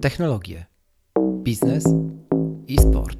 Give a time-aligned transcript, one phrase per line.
[0.00, 0.66] technologie,
[1.42, 1.84] biznes
[2.66, 3.18] i sport.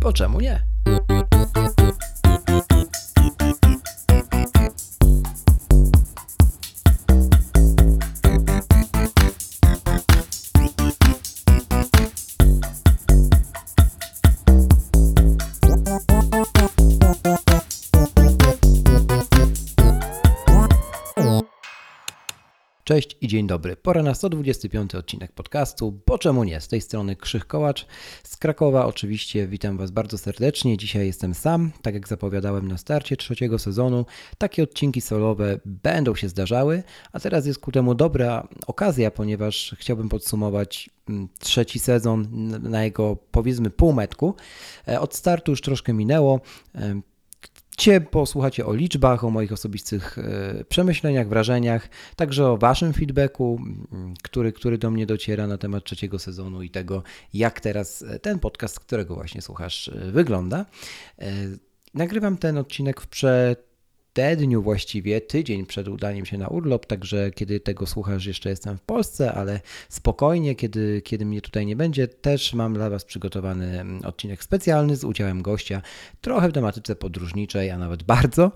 [0.00, 0.73] Bo czemu nie?
[23.34, 23.76] Dzień dobry.
[23.76, 26.00] Pora na 125 odcinek podcastu.
[26.04, 26.60] Po czemu nie?
[26.60, 27.86] Z tej strony Krzych Kołacz
[28.22, 28.86] z Krakowa.
[28.86, 30.76] Oczywiście witam Was bardzo serdecznie.
[30.76, 34.06] Dzisiaj jestem sam, tak jak zapowiadałem na starcie trzeciego sezonu.
[34.38, 40.08] Takie odcinki solowe będą się zdarzały, a teraz jest ku temu dobra okazja, ponieważ chciałbym
[40.08, 42.28] podsumować mm, trzeci sezon
[42.62, 44.34] na jego powiedzmy półmetku.
[44.88, 46.40] E, od startu już troszkę minęło.
[47.78, 53.60] Cię posłuchacie o liczbach, o moich osobistych e, przemyśleniach, wrażeniach, także o Waszym feedbacku,
[54.22, 57.02] który, który do mnie dociera na temat trzeciego sezonu i tego,
[57.34, 60.66] jak teraz e, ten podcast, którego właśnie słuchasz, e, wygląda.
[61.94, 63.73] Nagrywam ten odcinek w przed
[64.36, 68.80] dniu właściwie, tydzień przed udaniem się na urlop, także kiedy tego słuchasz, jeszcze jestem w
[68.80, 74.04] Polsce, ale spokojnie, kiedy, kiedy mnie tutaj nie będzie, też mam dla Was przygotowany mm,
[74.04, 75.82] odcinek specjalny z udziałem gościa,
[76.20, 78.52] trochę w tematyce podróżniczej, a nawet bardzo.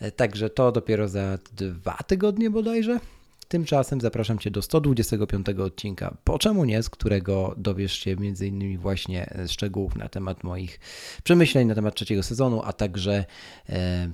[0.00, 3.00] E, także to dopiero za dwa tygodnie bodajże.
[3.48, 8.78] Tymczasem zapraszam Cię do 125 odcinka, po czemu nie, z którego dowiesz się m.in.
[8.78, 10.80] właśnie szczegółów na temat moich
[11.24, 13.24] przemyśleń na temat trzeciego sezonu, a także
[13.68, 14.08] e,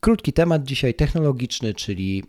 [0.00, 2.24] Krótki temat dzisiaj technologiczny, czyli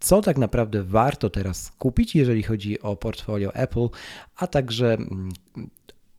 [0.00, 3.88] co tak naprawdę warto teraz kupić, jeżeli chodzi o portfolio Apple,
[4.36, 5.28] a także mm,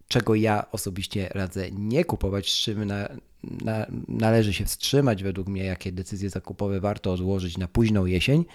[0.07, 3.09] czego ja osobiście radzę nie kupować, z czym na,
[3.43, 8.45] na, należy się wstrzymać według mnie, jakie decyzje zakupowe warto odłożyć na późną jesień,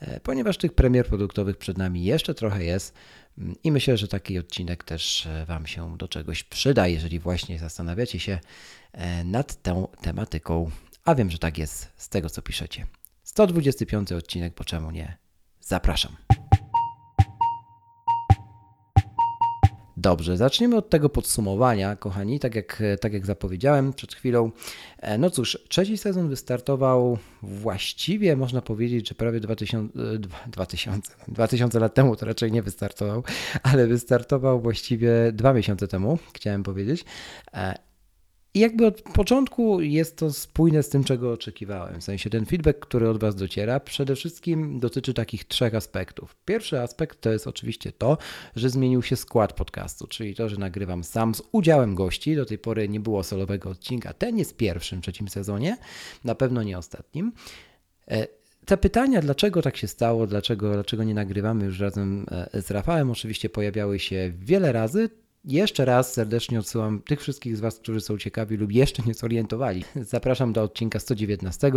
[0.00, 2.94] e, ponieważ tych premier produktowych przed nami jeszcze trochę jest
[3.38, 7.58] mm, i myślę, że taki odcinek też e, Wam się do czegoś przyda, jeżeli właśnie
[7.58, 8.38] zastanawiacie się
[8.92, 10.70] e, nad tą tematyką.
[11.04, 12.86] A wiem, że tak jest z tego, co piszecie.
[13.22, 15.16] 125 odcinek, po czemu nie?
[15.60, 16.16] Zapraszam.
[19.96, 22.40] Dobrze, zaczniemy od tego podsumowania, kochani.
[22.40, 24.50] Tak jak, tak jak zapowiedziałem przed chwilą.
[24.98, 29.98] E, no cóż, trzeci sezon wystartował właściwie, można powiedzieć, że prawie 2000,
[30.46, 33.22] 2000, 2000 lat temu to raczej nie wystartował,
[33.62, 37.04] ale wystartował właściwie dwa miesiące temu, chciałem powiedzieć.
[38.54, 42.00] I jakby od początku jest to spójne z tym, czego oczekiwałem.
[42.00, 46.36] W sensie ten feedback, który od Was dociera, przede wszystkim dotyczy takich trzech aspektów.
[46.44, 48.18] Pierwszy aspekt to jest oczywiście to,
[48.56, 52.36] że zmienił się skład podcastu, czyli to, że nagrywam sam z udziałem gości.
[52.36, 54.12] Do tej pory nie było solowego odcinka.
[54.12, 55.76] Ten jest pierwszym trzecim sezonie,
[56.24, 57.32] na pewno nie ostatnim.
[58.08, 58.26] E,
[58.66, 63.10] te pytania, dlaczego tak się stało, dlaczego, dlaczego nie nagrywamy już razem e, z Rafałem,
[63.10, 65.23] oczywiście pojawiały się wiele razy.
[65.44, 69.84] Jeszcze raz serdecznie odsyłam tych wszystkich z Was, którzy są ciekawi lub jeszcze nie zorientowali.
[69.96, 71.72] Zapraszam do odcinka 119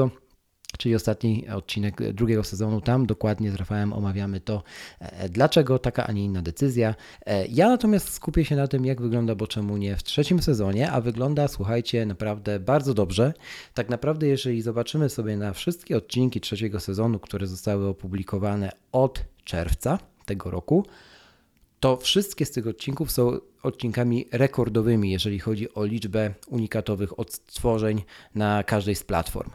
[0.78, 2.82] czyli ostatni odcinek drugiego sezonu.
[2.82, 4.64] Tam dokładnie z Rafałem omawiamy to,
[5.00, 6.96] e, dlaczego taka, a nie inna decyzja.
[7.26, 10.92] E, ja natomiast skupię się na tym, jak wygląda, bo czemu nie w trzecim sezonie,
[10.92, 13.34] a wygląda, słuchajcie, naprawdę bardzo dobrze.
[13.74, 20.00] Tak naprawdę, jeżeli zobaczymy sobie na wszystkie odcinki trzeciego sezonu, które zostały opublikowane od czerwca
[20.26, 20.86] tego roku,
[21.80, 28.04] to wszystkie z tych odcinków są odcinkami rekordowymi, jeżeli chodzi o liczbę unikatowych odtworzeń
[28.36, 29.50] na każdej z platform.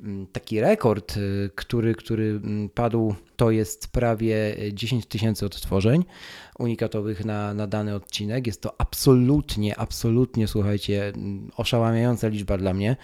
[0.00, 6.04] Mm, taki rekord, y, który, który mm, padł, to jest prawie 10 tysięcy odtworzeń
[6.58, 8.46] unikatowych na, na dany odcinek.
[8.46, 12.96] Jest to absolutnie, absolutnie, słuchajcie, mm, oszałamiająca liczba dla mnie,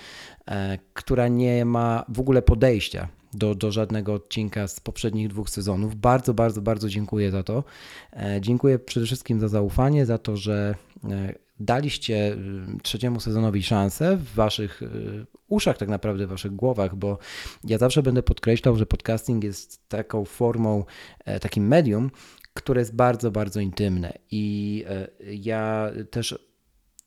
[0.48, 5.94] e, która nie ma w ogóle podejścia do, do żadnego odcinka z poprzednich dwóch sezonów.
[5.94, 7.64] Bardzo, bardzo, bardzo dziękuję za to.
[8.12, 10.74] E, dziękuję przede wszystkim za zaufanie, za to, że
[11.10, 12.36] e, daliście y,
[12.82, 14.82] trzeciemu sezonowi szansę w waszych
[15.48, 17.18] uszach, tak naprawdę w waszych głowach, bo
[17.65, 20.84] ja zawsze będę podkreślał, że podcasting jest taką formą,
[21.24, 22.10] e, takim medium,
[22.54, 24.12] które jest bardzo, bardzo intymne.
[24.30, 24.84] I
[25.21, 26.38] ja też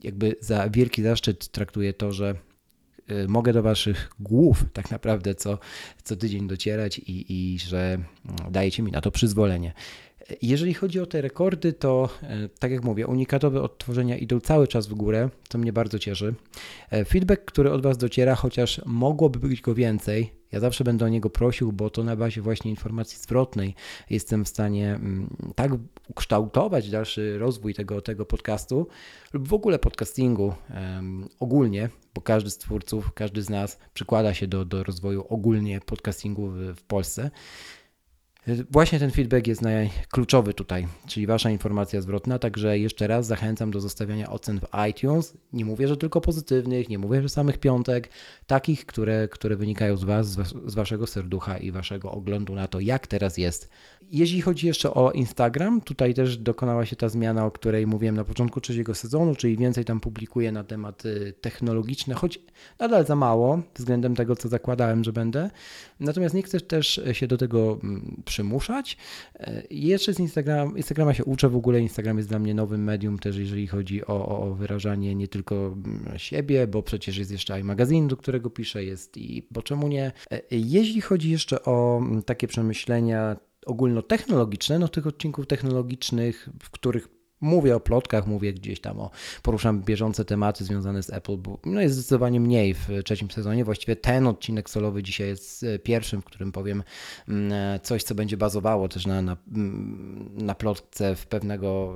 [0.04, 2.36] jakby za wielki zaszczyt traktuję to, że
[3.28, 5.58] mogę do Waszych głów tak naprawdę co,
[6.04, 9.74] co tydzień docierać i, i że mm, dajecie mi na to przyzwolenie.
[10.42, 14.88] Jeżeli chodzi o te rekordy, to y, tak jak mówię, unikatowe odtworzenia idą cały czas
[14.88, 16.34] w górę, co mnie bardzo cieszy.
[17.08, 21.30] Feedback, który od Was dociera, chociaż mogłoby być go więcej, Ja zawsze będę o niego
[21.30, 23.76] prosił, bo to na bazie właśnie informacji zwrotnej
[24.10, 25.72] jestem w stanie mm, tak
[26.08, 28.88] ukształtować dalszy rozwój tego, tego podcastu
[29.34, 34.48] lub w ogóle podcastingu um, ogólnie, bo każdy z twórców, każdy z nas przykłada się
[34.48, 37.32] do, do rozwoju ogólnie podcastingu w, w Polsce.
[38.48, 42.40] Właśnie ten feedback jest najkluczowy tutaj, czyli Wasza informacja zwrotna.
[42.40, 45.38] Także jeszcze raz zachęcam do zostawiania ocen w iTunes.
[45.54, 48.10] Nie mówię, że tylko pozytywnych, nie mówię, że samych piątek,
[48.48, 50.28] takich, które, które wynikają z Was,
[50.66, 53.70] z Waszego serducha i Waszego oglądu na to, jak teraz jest.
[54.12, 58.24] Jeśli chodzi jeszcze o Instagram, tutaj też dokonała się ta zmiana, o której mówiłem na
[58.24, 62.40] początku trzeciego sezonu, czyli więcej tam publikuję na tematy technologiczne, choć
[62.80, 65.50] nadal za mało względem tego, co zakładałem, że będę.
[66.00, 68.98] Natomiast nie chcę też się do tego mm, przymuszać.
[69.36, 73.20] E, jeszcze z Instagram, Instagrama się uczę, w ogóle Instagram jest dla mnie nowym medium
[73.20, 77.64] też, jeżeli chodzi o, o wyrażanie nie tylko mm, siebie, bo przecież jest jeszcze i
[77.64, 80.12] magazyn, do którego piszę, jest i bo czemu nie.
[80.32, 83.36] E, jeśli chodzi jeszcze o mm, takie przemyślenia
[83.66, 87.08] ogólnotechnologiczne, no tych odcinków technologicznych, w których
[87.44, 89.10] Mówię o plotkach, mówię gdzieś tam o,
[89.42, 93.66] poruszam bieżące tematy związane z Apple, bo no jest zdecydowanie mniej w trzecim sezonie.
[93.66, 96.84] Właściwie ten odcinek solowy dzisiaj jest e, pierwszym, w którym powiem
[97.28, 101.94] mm, e, coś, co będzie bazowało też na, na, mm, na plotce w pewnego,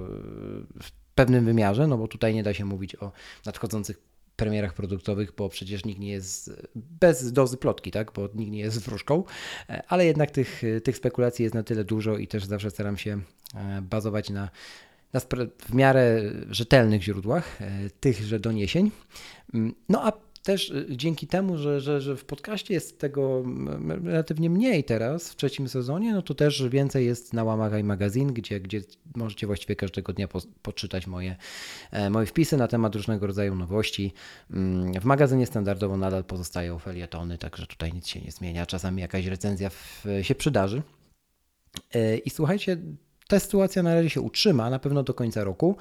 [0.83, 3.11] w pewnym wymiarze, no bo tutaj nie da się mówić o
[3.45, 3.99] nadchodzących
[4.35, 8.11] premierach produktowych, bo przecież nikt nie jest bez dozy plotki, tak?
[8.11, 9.23] bo nikt nie jest wróżką,
[9.69, 13.19] e, ale jednak tych, tych spekulacji jest na tyle dużo i też zawsze staram się
[13.81, 14.49] bazować na
[15.19, 18.91] na w miarę rzetelnych źródłach e, tychże doniesień.
[19.53, 23.43] Mm, no a też e, dzięki temu, że, że, że w podcaście jest tego
[24.03, 28.33] relatywnie mniej teraz w trzecim sezonie, no to też więcej jest na łamach i magazyn,
[28.33, 28.81] gdzie, gdzie
[29.15, 31.35] możecie właściwie każdego dnia po, poczytać moje,
[31.91, 34.13] e, moje wpisy na temat różnego rodzaju nowości.
[34.51, 38.65] Mm, w magazynie standardowo nadal pozostają felietony, także tutaj nic się nie zmienia.
[38.65, 40.81] Czasami jakaś recenzja w, się przydarzy.
[42.25, 42.77] I słuchajcie,
[43.27, 45.75] ta sytuacja na razie się utrzyma, na pewno do końca roku.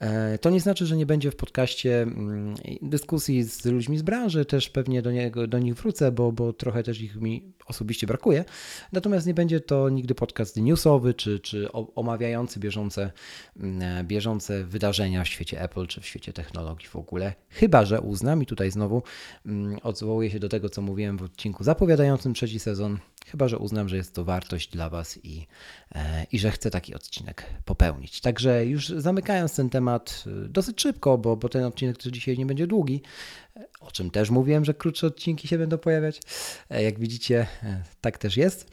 [0.00, 4.44] E, to nie znaczy, że nie będzie w podcaście mm, dyskusji z ludźmi z branży,
[4.44, 8.44] też pewnie do, niego, do nich wrócę, bo, bo trochę też ich mi osobiście brakuje.
[8.92, 13.12] Natomiast nie będzie to nigdy podcast newsowy czy, czy omawiający bieżące,
[13.56, 17.34] mm, e, bieżące wydarzenia w świecie Apple czy w świecie technologii w ogóle.
[17.48, 19.02] Chyba, że uznam i tutaj znowu
[19.46, 23.88] mm, odwołuję się do tego, co mówiłem w odcinku zapowiadającym trzeci sezon Chyba, że uznam,
[23.88, 25.46] że jest to wartość dla Was i,
[25.94, 28.20] e, i że chcę taki odcinek popełnić.
[28.20, 32.46] Także już zamykając ten temat e, dosyć szybko, bo, bo ten odcinek też dzisiaj nie
[32.46, 33.02] będzie długi,
[33.56, 36.20] e, o czym też mówiłem, że krótsze odcinki się będą pojawiać.
[36.70, 37.46] Jak widzicie,
[38.00, 38.70] tak też jest.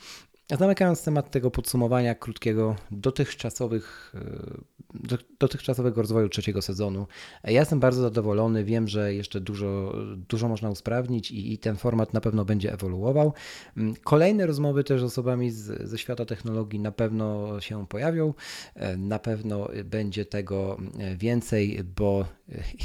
[0.59, 7.07] Zamykając temat tego podsumowania krótkiego dotychczasowych, e, dotychczasowego rozwoju trzeciego sezonu,
[7.43, 8.63] ja jestem bardzo zadowolony.
[8.63, 9.93] Wiem, że jeszcze dużo,
[10.29, 13.33] dużo można usprawnić i, i ten format na pewno będzie ewoluował.
[13.77, 18.33] Mm, kolejne rozmowy też z osobami z, ze świata technologii na pewno się pojawią.
[18.75, 22.25] E, na pewno będzie tego e, więcej, bo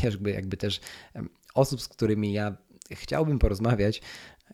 [0.04, 0.80] jakby, jakby też
[1.54, 2.56] osób, z którymi ja
[2.90, 4.00] chciałbym porozmawiać,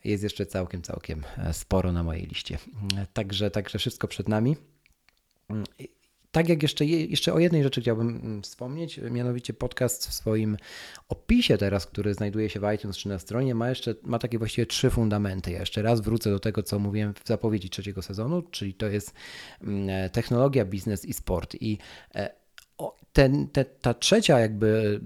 [0.04, 2.58] jest jeszcze całkiem, całkiem e, sporo na mojej liście.
[3.12, 4.56] Także, także wszystko przed nami.
[6.34, 10.56] Tak jak jeszcze, jeszcze o jednej rzeczy chciałbym mm, wspomnieć, mianowicie podcast w swoim
[11.08, 14.66] opisie teraz, który znajduje się w iTunes czy na stronie, ma jeszcze ma takie właściwie
[14.66, 15.50] trzy fundamenty.
[15.50, 19.14] Ja jeszcze raz wrócę do tego, co mówiłem w zapowiedzi trzeciego sezonu, czyli to jest
[19.62, 21.54] mm, e, technologia, biznes i sport.
[21.60, 21.78] I
[22.14, 22.30] e,
[23.12, 25.00] ten, te, ta trzecia jakby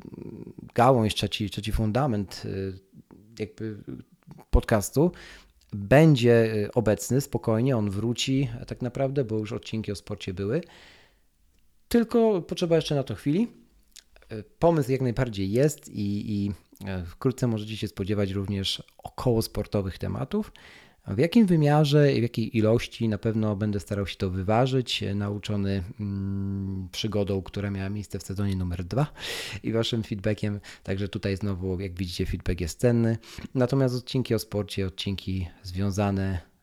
[0.75, 2.43] gałąź, trzeci, trzeci fundament
[3.38, 3.76] jakby
[4.58, 5.10] podcastu
[5.72, 10.60] będzie y, obecny spokojnie, on wróci tak naprawdę, bo już odcinki o sporcie były.
[11.88, 13.48] Tylko potrzeba jeszcze na to chwili.
[14.32, 16.50] Y, pomysł jak najbardziej jest i, i
[17.03, 20.53] y, wkrótce możecie się spodziewać również około sportowych tematów.
[21.10, 25.82] W jakim wymiarze i w jakiej ilości na pewno będę starał się to wyważyć, nauczony
[26.00, 29.06] mm, przygodą, która miała miejsce w sezonie numer dwa
[29.62, 30.60] i waszym feedbackiem.
[30.82, 33.19] Także tutaj znowu, jak widzicie, feedback jest cenny.
[33.55, 36.57] Natomiast odcinki o sporcie, odcinki związane E,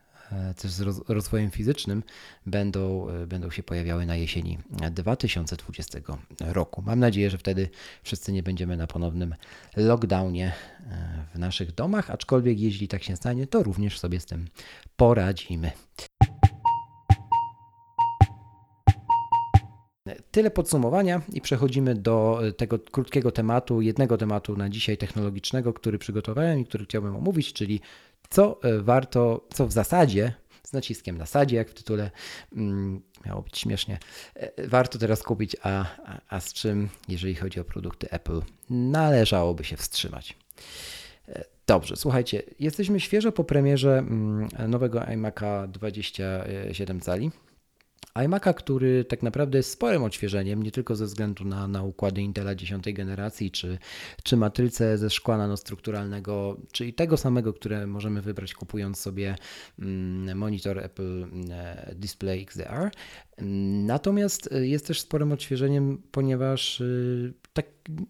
[0.61, 2.03] też z rozwojem fizycznym
[2.45, 4.57] będą, e, będą się pojawiały na jesieni
[4.91, 5.99] 2020
[6.39, 6.81] roku.
[6.81, 7.69] Mam nadzieję, że wtedy
[8.03, 9.35] wszyscy nie będziemy na ponownym
[9.77, 10.53] lockdownie
[10.91, 14.47] e, w naszych domach, aczkolwiek jeśli tak się stanie, to również sobie z tym
[14.97, 15.71] poradzimy.
[20.31, 26.59] Tyle podsumowania i przechodzimy do tego krótkiego tematu, jednego tematu na dzisiaj technologicznego, który przygotowałem
[26.59, 27.81] i który chciałbym omówić, czyli
[28.29, 32.11] co e, warto, co w zasadzie, z naciskiem na sadzie, jak w tytule
[32.55, 33.99] mm, miało być śmiesznie,
[34.35, 39.63] e, warto teraz kupić, a, a, a z czym, jeżeli chodzi o produkty Apple, należałoby
[39.63, 40.35] się wstrzymać.
[41.67, 47.31] Dobrze, słuchajcie, jesteśmy świeżo po premierze mm, nowego iMac'a 27 cali
[48.15, 52.55] iMac'a, który tak naprawdę jest sporym odświeżeniem, nie tylko ze względu na, na układy Intela
[52.55, 53.77] 10 generacji, czy,
[54.23, 59.35] czy matrycę ze szkła nanostrukturalnego, czyli tego samego, które możemy wybrać kupując sobie
[59.79, 61.47] mm, monitor Apple mm,
[61.95, 62.91] Display XDR.
[63.85, 67.65] Natomiast jest też sporym odświeżeniem, ponieważ y, tak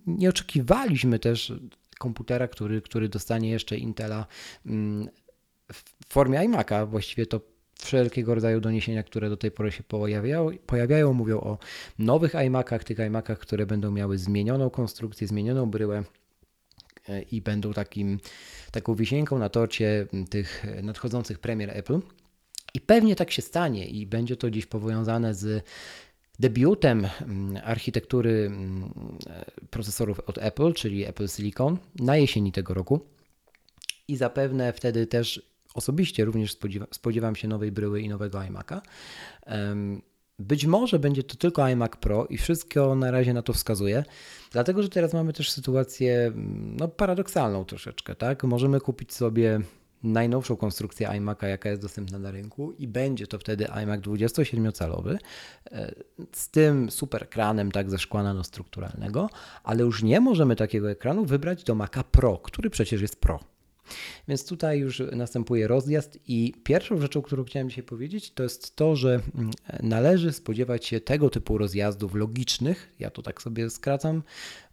[0.07, 1.53] nie oczekiwaliśmy też
[1.99, 4.25] komputera, który, który dostanie jeszcze Intela
[4.65, 5.09] mm,
[5.73, 6.89] w formie iMac'a.
[6.89, 11.57] Właściwie to wszelkiego rodzaju doniesienia, które do tej pory się pojawiają, pojawiają mówią o
[11.99, 16.03] nowych iMacach, tych iMacach, które będą miały zmienioną konstrukcję, zmienioną bryłę
[17.09, 18.19] e, i będą takim,
[18.71, 21.99] taką wisienką na torcie tych nadchodzących premier Apple.
[22.73, 25.65] I pewnie tak się stanie i będzie to dziś powiązane z
[26.39, 27.07] debiutem
[27.63, 28.51] architektury
[29.27, 32.99] e, procesorów od Apple, czyli Apple Silicon na jesieni tego roku.
[34.07, 38.81] I zapewne wtedy też Osobiście również spodziewa, spodziewam się nowej bryły i nowego iMac'a.
[40.39, 44.03] Być może będzie to tylko iMac Pro i wszystko na razie na to wskazuje,
[44.51, 48.15] dlatego że teraz mamy też sytuację mm, no, paradoksalną troszeczkę.
[48.15, 48.43] Tak?
[48.43, 49.59] Możemy kupić sobie
[50.03, 55.17] najnowszą konstrukcję iMac'a, jaka jest dostępna na rynku i będzie to wtedy iMac 27-calowy
[55.71, 55.95] e,
[56.31, 59.29] z tym super ekranem tak ze szkła nanostrukturalnego,
[59.63, 63.54] ale już nie możemy takiego ekranu wybrać do Maca Pro, który przecież jest Pro.
[64.27, 68.95] Więc tutaj już następuje rozjazd i pierwszą rzeczą, którą chciałem dzisiaj powiedzieć, to jest to,
[68.95, 69.51] że mm,
[69.83, 74.23] należy spodziewać się tego typu rozjazdów logicznych, ja to tak sobie skracam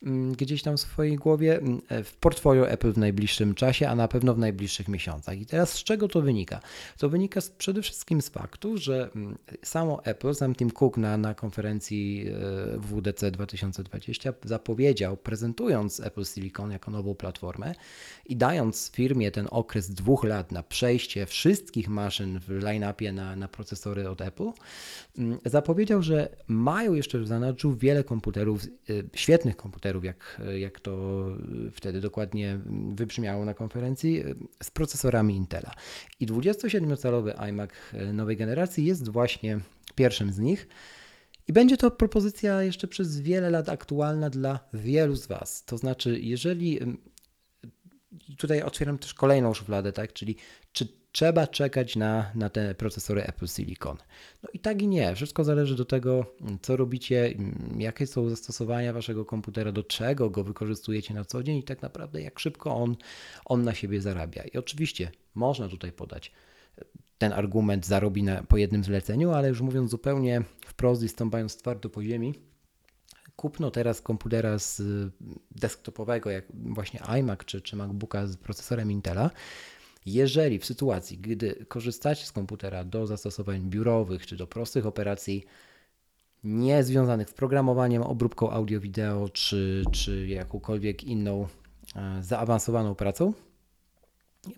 [0.03, 4.09] mm, gdzieś tam w swojej głowie, mm, w portfolio Apple w najbliższym czasie, a na
[4.09, 5.41] pewno w najbliższych miesiącach.
[5.41, 6.61] I teraz z czego to wynika?
[6.99, 9.11] To wynika z, przede wszystkim z faktu, że
[9.63, 12.27] samo Apple, sam Tim Cook na, na konferencji
[12.75, 17.75] e, WDC 2020 zapowiedział, prezentując Apple Silicon jako nową platformę
[18.27, 19.02] i dając firmie
[19.33, 24.51] ten okres dwóch lat na przejście wszystkich maszyn w line-upie na, na procesory od Apple,
[25.19, 31.27] mm, zapowiedział, że mają jeszcze w zanadrzu wiele komputerów, y, świetnych komputerów, jak, jak to
[31.73, 32.59] wtedy dokładnie
[32.95, 35.75] wybrzmiało na konferencji, y, z procesorami Intela.
[36.21, 39.61] I 27-calowy iMac y, nowej generacji jest właśnie
[39.95, 40.69] pierwszym z nich.
[41.49, 45.65] I będzie to propozycja jeszcze przez wiele lat aktualna dla wielu z Was.
[45.65, 46.79] To znaczy, jeżeli
[48.29, 50.13] i tutaj otwieram też kolejną szufladę, tak?
[50.13, 50.37] Czyli
[50.73, 53.97] czy trzeba czekać na, na te procesory Apple Silicon?
[54.43, 55.15] No i tak i nie.
[55.15, 56.27] Wszystko zależy do tego,
[56.63, 57.35] co robicie,
[57.79, 62.23] jakie są zastosowania waszego komputera, do czego go wykorzystujecie na co dzień i tak naprawdę
[62.23, 62.97] jak szybko on,
[63.45, 64.43] on na siebie zarabia.
[64.43, 66.33] I oczywiście można tutaj podać
[67.19, 71.91] ten argument zarobi na, po jednym zleceniu, ale już mówiąc zupełnie wprost i stąpając twardo
[71.91, 72.35] po ziemi,
[73.37, 75.11] kupno teraz komputera z y,
[75.51, 79.31] desktopowego, jak właśnie iMac czy, czy MacBooka z procesorem Intela,
[80.07, 85.45] jeżeli w sytuacji, gdy korzystacie z komputera do zastosowań biurowych czy do prostych operacji
[86.45, 91.49] nie związanych z programowaniem, obróbką audio-wideo czy, czy jakąkolwiek inną
[91.97, 93.33] e, zaawansowaną pracą,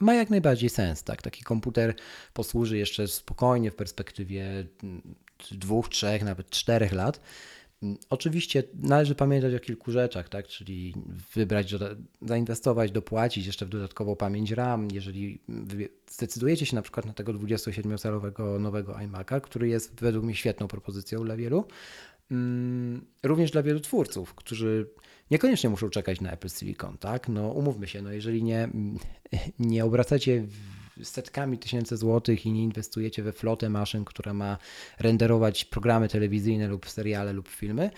[0.00, 1.02] ma jak najbardziej sens.
[1.02, 1.23] Tak?
[1.23, 1.95] Taki komputer
[2.33, 5.14] posłuży jeszcze spokojnie w perspektywie mm,
[5.50, 7.21] dwóch, trzech, nawet czterech lat
[8.11, 10.47] Oczywiście należy pamiętać o kilku rzeczach, tak?
[10.47, 10.95] czyli
[11.35, 11.75] wybrać,
[12.23, 14.88] zainwestować, dopłacić jeszcze w dodatkową pamięć RAM.
[14.93, 15.41] Jeżeli
[16.11, 21.25] zdecydujecie się na przykład na tego 27-calowego nowego iMac'a, który jest według mnie świetną propozycją
[21.25, 21.64] dla wielu,
[22.31, 24.91] mm, również dla wielu twórców, którzy
[25.31, 27.29] niekoniecznie muszą czekać na Apple Silicon, tak?
[27.29, 28.69] No umówmy się, no jeżeli nie,
[29.59, 30.47] nie obracacie
[31.02, 34.58] setkami tysięcy złotych i nie inwestujecie we flotę maszyn, która ma
[34.98, 37.90] renderować programy telewizyjne lub seriale lub filmy,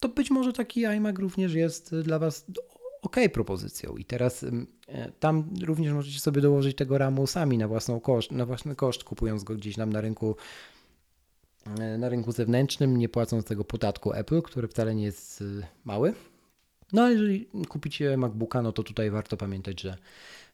[0.00, 2.46] to być może taki iMac również jest dla Was
[3.02, 3.96] ok propozycją.
[3.96, 4.44] I teraz
[4.88, 9.04] e, tam również możecie sobie dołożyć tego RAMu sami na, własną koszt, na własny koszt,
[9.04, 10.36] kupując go gdzieś tam na rynku
[11.80, 16.14] e, na rynku zewnętrznym, nie płacąc tego podatku Apple, który wcale nie jest e, mały.
[16.92, 19.96] No ale jeżeli kupicie MacBooka, no to tutaj warto pamiętać, że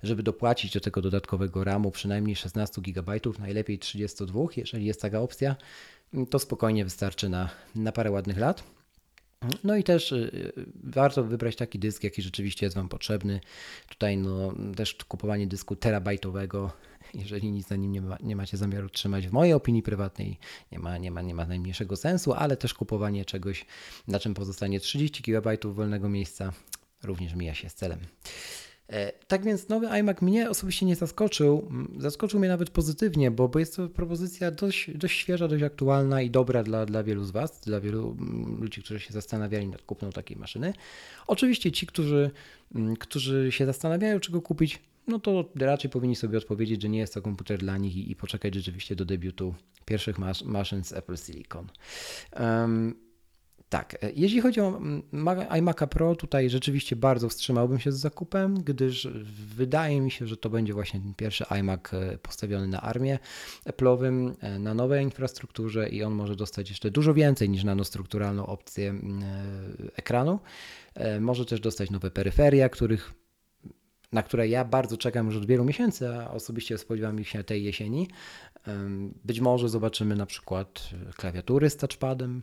[0.03, 5.57] żeby dopłacić do tego dodatkowego RAMu przynajmniej 16 GB, najlepiej 32, jeżeli jest taka opcja,
[6.31, 8.65] to spokojnie wystarczy na, na parę ładnych lat.
[9.65, 10.53] No i też y,
[10.85, 13.41] warto wybrać taki dysk, jaki rzeczywiście jest Wam potrzebny.
[13.89, 16.73] Tutaj no, też kupowanie dysku terabajtowego,
[17.15, 20.39] jeżeli nic na nim nie, ma, nie macie zamiaru trzymać, w mojej opinii prywatnej
[20.73, 23.67] nie ma, nie, ma, nie ma najmniejszego sensu, ale też kupowanie czegoś,
[24.09, 26.53] na czym pozostanie 30 GB wolnego miejsca
[27.03, 27.99] również mija się z celem.
[28.93, 31.71] E, tak więc nowy iMac mnie osobiście nie zaskoczył.
[31.99, 36.31] Zaskoczył mnie nawet pozytywnie, bo, bo jest to propozycja dość, dość świeża, dość aktualna i
[36.31, 38.17] dobra dla, dla wielu z Was, dla wielu
[38.61, 40.73] ludzi, którzy się zastanawiali nad kupną takiej maszyny.
[41.27, 42.31] Oczywiście ci, którzy,
[42.99, 47.23] którzy się zastanawiają, czego kupić, no to raczej powinni sobie odpowiedzieć, że nie jest to
[47.23, 51.67] komputer dla nich i, i poczekać rzeczywiście do debiutu pierwszych masz, maszyn z Apple Silicon.
[52.41, 52.95] Um,
[53.73, 54.81] tak, e, jeśli chodzi o
[55.51, 59.09] iMac'a Pro, tutaj rzeczywiście bardzo wstrzymałbym się z zakupem, gdyż
[59.57, 63.19] wydaje mi się, że to będzie właśnie pierwszy iMac e, postawiony na armię
[63.67, 68.95] Apple'owym, e, na nowej infrastrukturze i on może dostać jeszcze dużo więcej niż nanostrukturalną opcję
[69.97, 70.41] ekranu.
[71.21, 73.15] Może też dostać nowe peryferia, których
[74.13, 78.09] na które ja bardzo czekam już od wielu miesięcy, a osobiście spodziewam się tej jesieni.
[79.25, 82.43] Być może zobaczymy na przykład klawiatury z touchpadem,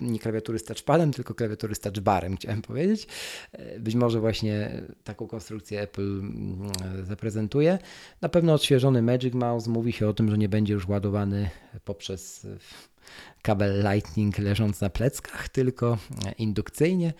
[0.00, 3.06] nie klawiatury z touchpadem, tylko klawiatury z touchbarem, chciałem powiedzieć.
[3.52, 7.78] E, być może właśnie taką konstrukcję Apple mm, zaprezentuje.
[8.20, 11.50] Na pewno odświeżony Magic Mouse mówi się o tym, że nie będzie już ładowany
[11.84, 12.46] poprzez
[13.42, 15.98] kabel Lightning leżąc na pleckach, tylko
[16.38, 17.12] indukcyjnie.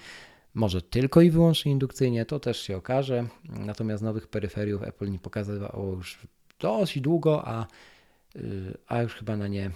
[0.54, 3.26] Może tylko i wyłącznie indukcyjnie, to też się okaże.
[3.44, 6.18] Natomiast nowych peryferiów Apple nie pokazywało już
[6.58, 7.66] dość długo, a
[8.86, 9.70] a już chyba na nie e,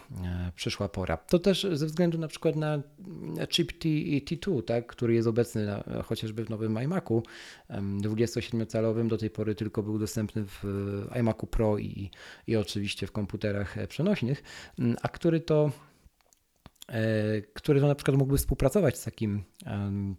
[0.54, 1.16] przyszła pora.
[1.16, 2.82] To też ze względu na przykład na
[3.48, 7.22] chip T2, tak, który jest obecny na, chociażby w nowym iMacu
[7.70, 10.64] 27-calowym, do tej pory tylko był dostępny w
[11.20, 12.10] iMacu Pro i,
[12.46, 14.42] i oczywiście w komputerach e, przenośnych,
[15.02, 15.85] a który to E,
[17.54, 19.44] który to na przykład mógłby współpracować z takim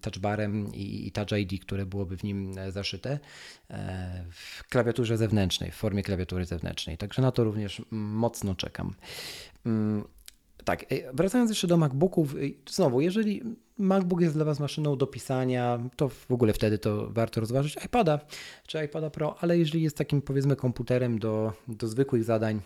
[0.01, 3.19] touchbarem i, Touch ID, które byłoby w nim e, zaszyte
[3.69, 6.97] e, w klawiaturze zewnętrznej, w formie klawiatury zewnętrznej.
[6.97, 8.93] Także na to również mocno czekam.
[9.65, 10.03] Mm,
[10.63, 12.36] tak, wracając jeszcze do MacBooków,
[12.69, 13.41] znowu, jeżeli
[13.77, 18.19] MacBook jest dla Was maszyną do pisania, to w ogóle wtedy to warto rozważyć iPada
[18.67, 22.62] czy iPada Pro, ale jeżeli jest takim powiedzmy komputerem do, do zwykłych zadań,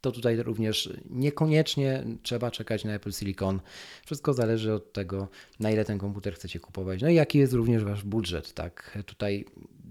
[0.00, 3.60] to tutaj również niekoniecznie trzeba czekać na Apple Silicon.
[4.06, 5.28] Wszystko zależy od tego,
[5.60, 7.02] na ile ten komputer chcecie kupować.
[7.02, 8.98] No i jaki jest również wasz budżet, tak?
[9.06, 9.44] Tutaj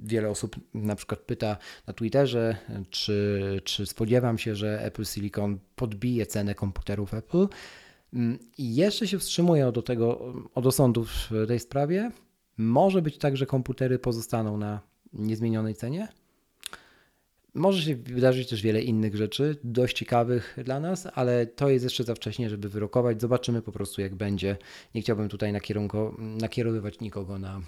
[0.03, 2.57] wiele osób na przykład pyta na Twitterze,
[2.89, 7.47] czy, czy spodziewam się, że Apple Silicon podbije cenę komputerów Apple.
[8.57, 12.11] I jeszcze się wstrzymuję do tego, od osądów w tej sprawie.
[12.57, 14.79] Może być tak, że komputery pozostaną na
[15.13, 16.07] niezmienionej cenie,
[17.53, 22.03] może się wydarzyć też wiele innych rzeczy, dość ciekawych dla nas, ale to jest jeszcze
[22.03, 23.21] za wcześnie, żeby wyrokować.
[23.21, 24.57] Zobaczymy po prostu, jak będzie.
[24.95, 25.53] Nie chciałbym tutaj
[26.19, 27.61] nakierowywać nikogo na,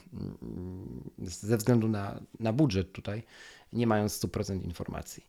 [1.19, 3.23] ze względu na, na budżet tutaj,
[3.73, 5.23] nie mając 100% informacji.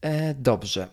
[0.00, 0.88] E, dobrze.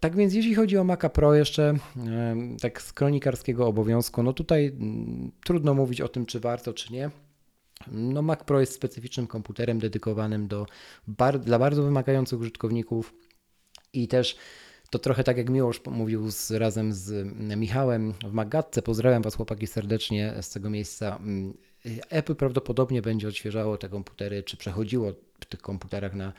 [0.00, 4.66] Tak więc jeśli chodzi o Maca Pro jeszcze, e, tak z kronikarskiego obowiązku, no tutaj
[4.66, 7.10] m, trudno mówić o tym, czy warto, czy nie.
[7.86, 10.66] No Mac Pro jest specyficznym komputerem dedykowanym do
[11.06, 13.14] bar dla bardzo wymagających użytkowników
[13.92, 14.36] i też
[14.90, 18.82] to trochę tak jak Miłosz mówił z, razem z Michałem w Magatce.
[18.82, 21.16] Pozdrawiam Was chłopaki serdecznie z tego miejsca.
[21.16, 21.54] Mm,
[22.10, 26.32] Apple prawdopodobnie będzie odświeżało te komputery, czy przechodziło w tych komputerach na,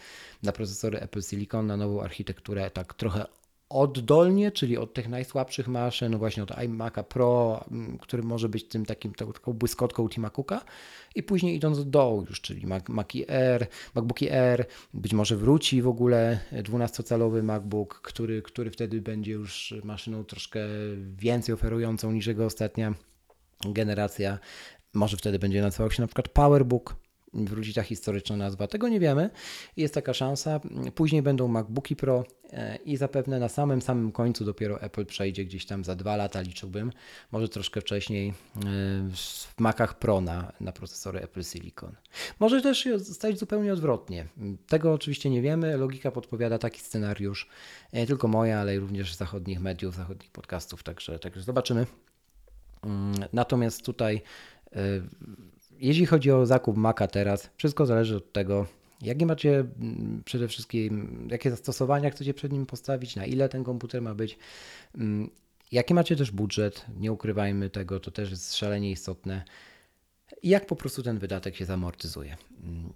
[0.44, 3.26] na procesory Apple Silicon, na nową architekturę, tak trochę
[3.70, 8.86] oddolnie, czyli od tych najsłabszych maszyn, właśnie od iMac'a Pro, mm, który może być tym
[8.86, 10.62] takim, taką błyskotką Tima Cooka.
[11.16, 15.82] I później idąc do dołu już, czyli Mac, Maci Air, MacBooki Air, być może wróci
[15.82, 20.60] w ogóle 12-calowy MacBook, który, który wtedy będzie już maszyną troszkę
[21.16, 22.94] więcej oferującą niż jego ostatnia
[23.66, 24.40] generacja.
[24.94, 26.96] Może wtedy będzie nazywał się na przykład PowerBook,
[27.34, 28.68] wróci ta historyczna nazwa.
[28.68, 29.30] Tego nie wiemy.
[29.78, 30.60] Jest taka szansa.
[30.96, 35.66] Później będą MacBooki Pro e, i zapewne na samym samym końcu dopiero Apple przejdzie gdzieś
[35.66, 36.92] tam za dwa lata, liczyłbym,
[37.32, 38.34] może troszkę wcześniej e,
[39.14, 41.96] w Macach Pro na, na procesory Apple Silicon.
[42.40, 44.26] Może też stać zupełnie odwrotnie.
[44.68, 45.78] Tego oczywiście nie wiemy.
[45.78, 47.50] Logika podpowiada taki scenariusz,
[47.94, 51.86] nie tylko moja, ale również zachodnich mediów, zachodnich podcastów, także, także zobaczymy.
[52.84, 54.22] Mm, natomiast tutaj
[54.72, 54.80] e,
[55.80, 58.66] jeśli chodzi o zakup Maca teraz, wszystko zależy od tego,
[59.02, 64.02] jakie macie mm, przede wszystkim, jakie zastosowania chcecie przed nim postawić, na ile ten komputer
[64.02, 64.38] ma być,
[64.96, 65.30] mm,
[65.72, 69.44] jaki macie też budżet, nie ukrywajmy tego, to też jest szalenie istotne,
[70.42, 72.38] i jak po prostu ten wydatek się zamortyzuje.
[72.64, 72.94] Mm,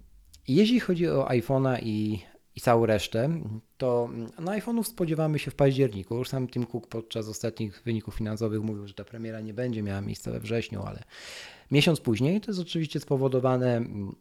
[0.48, 2.22] jeśli chodzi o iPhone'a i,
[2.56, 3.40] i całą resztę,
[3.78, 6.16] to na iPhone'ów spodziewamy się w październiku.
[6.16, 10.00] Już sam Tim Cook podczas ostatnich wyników finansowych mówił, że ta premiera nie będzie miała
[10.00, 11.04] miejsca we wrześniu, ale
[11.70, 14.14] Miesiąc później to jest oczywiście spowodowane mm,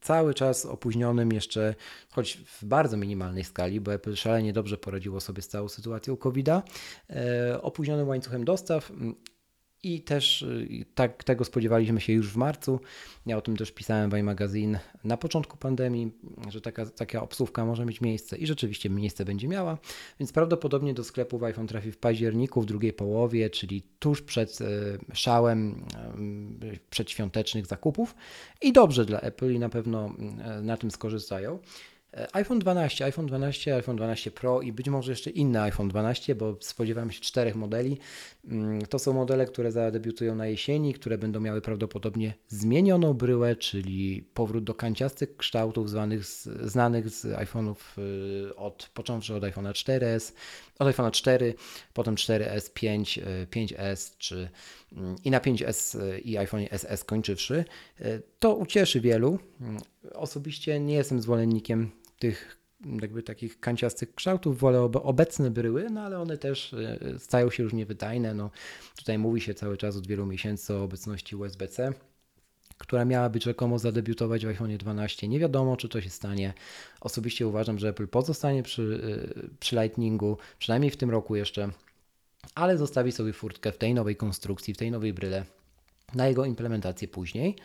[0.00, 1.74] cały czas opóźnionym jeszcze,
[2.10, 6.62] choć w bardzo minimalnej skali, bo Apple szalenie dobrze poradziło sobie z całą sytuacją COVID-a,
[7.10, 8.92] e, opóźnionym łańcuchem dostaw.
[9.82, 12.80] I też y, tak, tego spodziewaliśmy się już w marcu.
[13.26, 16.12] Ja o tym też pisałem w iMagazine na początku pandemii,
[16.48, 19.78] że taka, taka obsłówka może mieć miejsce i rzeczywiście miejsce będzie miała,
[20.20, 24.64] więc prawdopodobnie do sklepów iPhone trafi w październiku, w drugiej połowie, czyli tuż przed y,
[25.12, 25.84] szałem
[26.62, 28.14] y, przedświątecznych zakupów.
[28.62, 30.14] I dobrze dla Apple i na pewno
[30.62, 31.58] na tym skorzystają
[32.12, 36.56] iPhone 12, iPhone 12, iPhone 12 Pro i być może jeszcze inny iPhone 12, bo
[36.60, 37.98] spodziewam się czterech modeli.
[38.44, 44.22] Mm, to są modele, które zadebiutują na jesieni, które będą miały prawdopodobnie zmienioną bryłę, czyli
[44.34, 46.24] powrót do kanciastych kształtów zwanych,
[46.62, 47.76] znanych z iPhone'ów
[48.50, 50.32] y, od, począwszy od iPhone'a 4S,
[50.78, 51.54] od iPhone'a 4,
[51.92, 54.48] potem 4S, 5, 5S czy
[54.92, 57.64] mm, i na 5S y, i iPhone SE skończywszy.
[58.00, 59.38] Y, to ucieszy wielu.
[59.60, 59.80] Mm,
[60.12, 62.58] osobiście nie jestem zwolennikiem tych
[63.00, 67.72] jakby takich kanciastych kształtów, wolę obecne bryły, no ale one też e, stają się już
[67.72, 68.34] niewydajne.
[68.34, 68.50] No,
[68.96, 71.92] tutaj mówi się cały czas od wielu miesięcy o obecności USB-C,
[72.78, 75.28] która miała być rzekomo zadebiutować w iPhone 12.
[75.28, 76.54] Nie wiadomo, czy to się stanie.
[77.00, 79.00] Osobiście uważam, że Apple pozostanie przy,
[79.36, 81.68] e, przy Lightningu, przynajmniej w tym roku jeszcze,
[82.54, 85.44] ale zostawi sobie furtkę w tej nowej konstrukcji, w tej nowej bryle
[86.14, 87.56] na jego implementację później.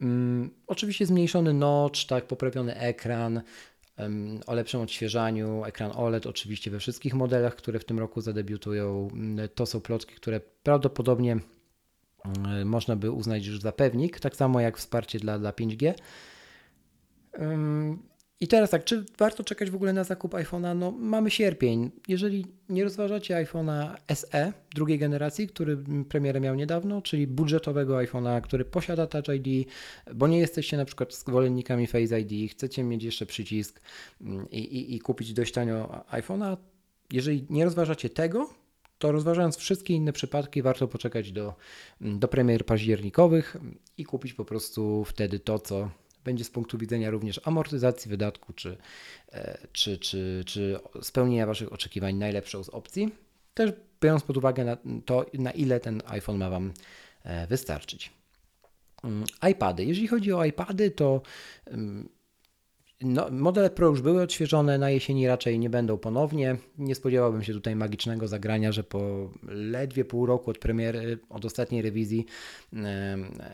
[0.00, 3.42] Um, oczywiście zmniejszony notch, tak, poprawiony ekran,
[3.98, 9.08] um, o lepszym odświeżaniu, ekran OLED oczywiście we wszystkich modelach, które w tym roku zadebiutują.
[9.54, 11.36] To są plotki, które prawdopodobnie
[12.64, 15.94] można by uznać już za pewnik, tak samo jak wsparcie dla, dla 5G.
[18.40, 20.76] I teraz tak, czy warto czekać w ogóle na zakup iPhone'a?
[20.76, 21.90] No, mamy sierpień.
[22.08, 28.64] Jeżeli nie rozważacie iPhone'a SE drugiej generacji, który premierę miał niedawno, czyli budżetowego iPhone'a, który
[28.64, 29.68] posiada Touch ID,
[30.14, 33.80] bo nie jesteście na przykład zwolennikami Face ID, chcecie mieć jeszcze przycisk
[34.20, 36.56] mm, i, i, i kupić dość tanio iPhone'a,
[37.12, 38.50] jeżeli nie rozważacie tego,
[38.98, 41.54] to rozważając wszystkie inne przypadki, warto poczekać do,
[42.00, 43.56] do premier październikowych
[43.98, 45.90] i kupić po prostu wtedy to, co
[46.24, 48.76] będzie z punktu widzenia również amortyzacji wydatku czy,
[49.32, 53.14] e, czy, czy, czy spełnienia Waszych oczekiwań najlepszą z opcji.
[53.54, 56.72] Też biorąc pod uwagę na to, na ile ten iPhone ma Wam
[57.24, 58.12] e, wystarczyć.
[59.04, 59.84] Mm, iPady.
[59.84, 61.22] Jeżeli chodzi o iPady, to
[61.66, 62.08] mm,
[63.00, 66.56] no, modele Pro już były odświeżone, na jesieni raczej nie będą ponownie.
[66.78, 71.82] Nie spodziewałbym się tutaj magicznego zagrania, że po ledwie pół roku od premiery, od ostatniej
[71.82, 72.26] rewizji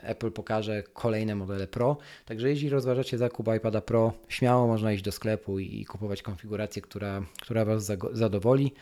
[0.02, 1.96] Apple pokaże kolejne modele Pro.
[2.24, 7.22] Także jeśli rozważacie zakup iPada Pro, śmiało można iść do sklepu i kupować konfigurację, która,
[7.40, 8.72] która Was zadowoli.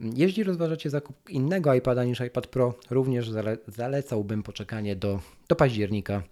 [0.00, 5.20] Jeśli rozważacie zakup innego iPada niż iPad Pro, również zale zalecałbym poczekanie do,
[5.50, 6.22] do października,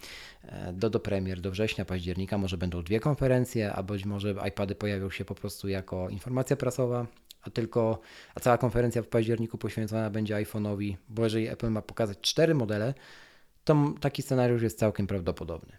[0.43, 2.39] e, do, do premier, do września, października.
[2.39, 7.07] Może będą dwie konferencje, a być może iPady pojawią się po prostu jako informacja prasowa,
[7.43, 8.01] a tylko,
[8.35, 12.95] a cała konferencja w październiku poświęcona będzie iPhone'owi, bo jeżeli Apple ma pokazać cztery modele,
[13.65, 15.73] to taki scenariusz jest całkiem prawdopodobny.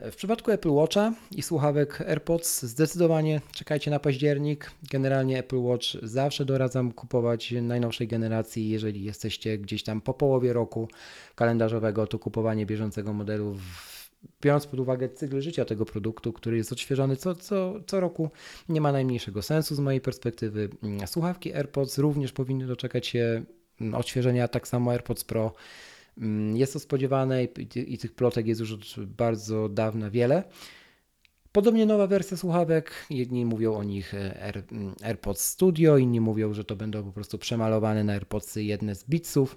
[0.00, 4.70] W przypadku Apple Watcha i słuchawek AirPods zdecydowanie czekajcie na październik.
[4.90, 8.68] Generalnie Apple Watch zawsze doradzam kupować najnowszej generacji.
[8.68, 10.88] Jeżeli jesteście gdzieś tam po połowie roku
[11.34, 13.56] kalendarzowego, to kupowanie bieżącego modelu
[14.42, 18.30] biorąc pod uwagę cykl życia tego produktu, który jest odświeżony co, co, co roku,
[18.68, 20.68] nie ma najmniejszego sensu z mojej perspektywy.
[21.06, 23.42] Słuchawki AirPods również powinny doczekać się
[23.92, 25.52] odświeżenia, tak samo AirPods Pro.
[26.18, 27.44] Mm, jest to spodziewane
[27.86, 30.44] i, tych plotek jest już od bardzo dawna wiele.
[31.52, 32.92] Podobnie nowa wersja słuchawek.
[33.10, 37.12] Jedni mówią o nich e, Air, mm, AirPods Studio, inni mówią, że to będą po
[37.12, 39.56] prostu przemalowane na AirPodsy jedne z Beatsów.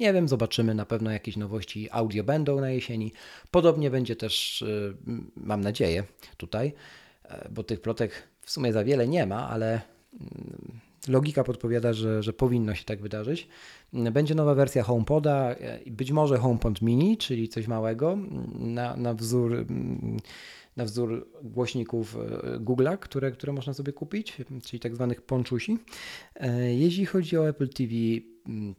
[0.00, 0.74] Nie wiem, zobaczymy.
[0.74, 3.12] Na pewno jakieś nowości audio będą na jesieni.
[3.50, 4.94] Podobnie będzie też, e,
[5.36, 6.04] mam nadzieję,
[6.36, 6.72] tutaj,
[7.24, 9.80] e, bo tych plotek w sumie za wiele nie ma, ale
[10.12, 13.48] mm, logika podpowiada, że, że powinno się tak wydarzyć.
[13.92, 15.54] Będzie nowa wersja HomePoda,
[15.86, 18.18] być może HomePod Mini, czyli coś małego,
[18.58, 19.66] na, na wzór
[20.78, 25.78] na wzór głośników e, Google'a, które, które można sobie kupić, czyli tak zwanych ponczusi.
[26.34, 27.92] E, jeśli chodzi o Apple TV,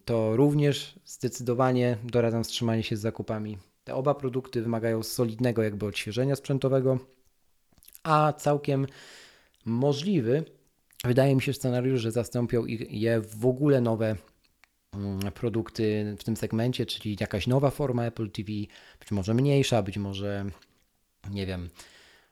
[0.06, 3.58] to również zdecydowanie doradzam wstrzymanie się z zakupami.
[3.84, 7.00] Te oba produkty wymagają solidnego jakby odświeżenia sprzętowego,
[8.04, 8.88] a całkiem
[9.66, 10.44] możliwy
[11.04, 14.16] Wydaje mi się scenariusz, że zastąpią je w ogóle nowe
[15.34, 18.52] produkty w tym segmencie, czyli jakaś nowa forma Apple TV,
[19.00, 20.46] być może mniejsza, być może
[21.32, 21.70] nie wiem,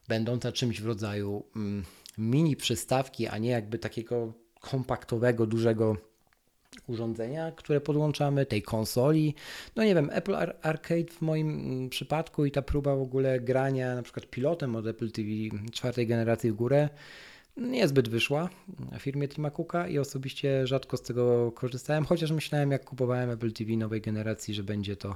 [0.07, 1.83] będąca czymś w rodzaju mm,
[2.17, 5.97] mini przystawki, a nie jakby takiego kompaktowego, dużego
[6.87, 9.35] urządzenia, które podłączamy, tej konsoli.
[9.75, 13.95] No nie wiem, Apple Arcade w moim mm, przypadku i ta próba w ogóle grania
[13.95, 15.29] na przykład pilotem od Apple TV
[15.71, 16.89] czwartej generacji w górę
[17.57, 18.49] niezbyt wyszła
[18.99, 23.51] w firmie Tima Cooka i osobiście rzadko z tego korzystałem, chociaż myślałem jak kupowałem Apple
[23.51, 25.15] TV nowej generacji, że będzie to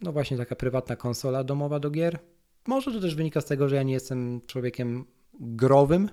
[0.00, 2.18] no właśnie taka prywatna konsola domowa do gier.
[2.66, 5.04] Może to też wynika z tego, że ja nie jestem człowiekiem
[5.40, 6.10] growym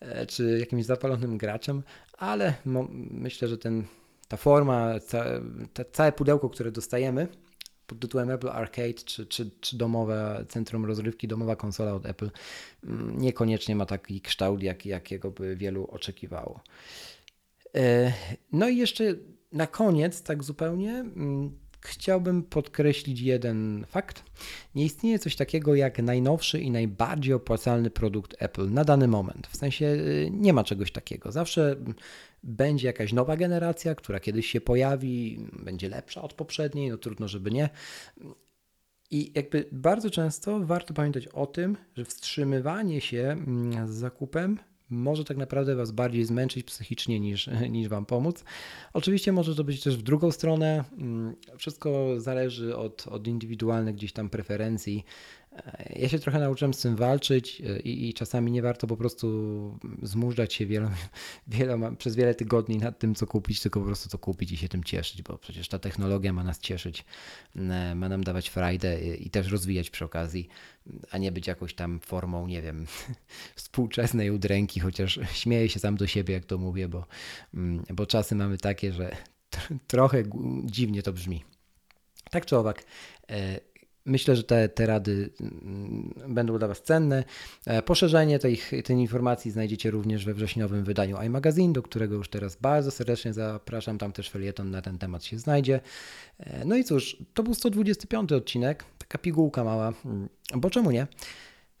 [0.00, 1.82] e, czy jakimś zapalonym graczem,
[2.18, 2.54] ale
[3.10, 3.84] myślę, że ten,
[4.28, 5.24] ta forma, ca,
[5.72, 7.28] ta, całe pudełko, które dostajemy
[7.92, 12.30] pod tytułem Apple Arcade czy, czy, czy domowe centrum rozrywki, domowa konsola od Apple
[12.84, 16.60] mm, niekoniecznie ma taki kształt, jak, jakiego by wielu oczekiwało.
[17.76, 18.12] E,
[18.52, 19.04] no i jeszcze
[19.52, 24.24] na koniec, tak zupełnie, mm, chciałbym podkreślić jeden fakt.
[24.74, 29.46] Nie istnieje coś takiego jak najnowszy i najbardziej opłacalny produkt Apple na dany moment.
[29.46, 31.32] W sensie y, nie ma czegoś takiego.
[31.32, 31.76] Zawsze
[32.42, 37.50] będzie jakaś nowa generacja, która kiedyś się pojawi, będzie lepsza od poprzedniej, no trudno, żeby
[37.50, 37.68] nie.
[39.10, 44.58] I jakby bardzo często warto pamiętać o tym, że wstrzymywanie się mm, z zakupem
[44.92, 48.44] może tak naprawdę Was bardziej zmęczyć psychicznie niż, niż Wam pomóc.
[48.92, 50.84] Oczywiście może to być też w drugą stronę.
[50.98, 55.04] Mm, wszystko zależy od, od indywidualnych gdzieś tam preferencji.
[55.96, 59.78] Ja się trochę nauczyłem z tym walczyć e, i, i czasami nie warto po prostu
[60.02, 60.90] zmużdżać się wielo,
[61.46, 64.68] wieloma, przez wiele tygodni nad tym, co kupić, tylko po prostu to kupić i się
[64.68, 67.04] tym cieszyć, bo przecież ta technologia ma nas cieszyć,
[67.56, 70.48] e, ma nam dawać frajdę i też rozwijać przy okazji,
[71.10, 72.86] a nie być jakąś tam formą, nie wiem,
[73.54, 77.06] współczesnej udręki, chociaż śmieję się sam do siebie, jak to mówię, bo,
[77.54, 79.16] mm, bo czasy mamy takie, że
[79.86, 80.22] trochę
[80.64, 81.44] dziwnie to brzmi.
[82.30, 82.84] Tak czy owak,
[83.30, 83.71] e,
[84.04, 87.24] Myślę, że te, te rady mm, będą dla Was cenne.
[87.66, 92.56] E, poszerzenie tej, tej informacji znajdziecie również we wrześniowym wydaniu iMagazine, do którego już teraz
[92.56, 93.98] bardzo serdecznie zapraszam.
[93.98, 95.80] Tam też felieton na ten temat się znajdzie.
[96.38, 101.06] E, no i cóż, to był 125 odcinek, taka pigułka mała, mm, bo czemu nie?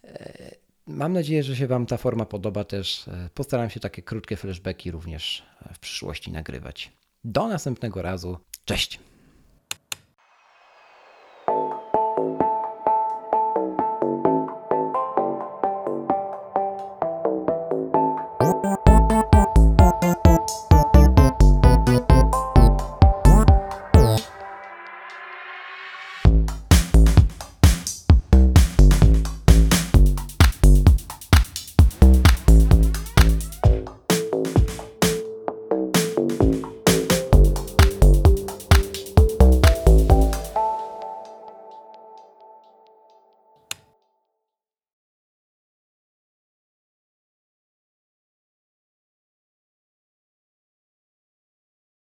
[0.04, 0.54] E,
[0.86, 3.04] mam nadzieję, że się Wam ta forma podoba też.
[3.34, 6.92] Postaram się takie krótkie flashbacki również w przyszłości nagrywać.
[7.24, 8.38] Do następnego razu.
[8.64, 9.11] Cześć!